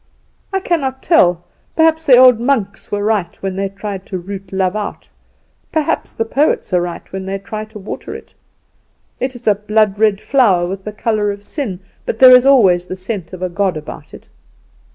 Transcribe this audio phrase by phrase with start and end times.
[0.51, 1.43] I cannot tell,
[1.75, 5.07] perhaps the old monks were right when they tried to root love out;
[5.71, 8.33] perhaps the poets are right when they try to water it.
[9.19, 12.87] It is a blood red flower, with the colour of sin; but there is always
[12.87, 14.27] the scent of a god about it."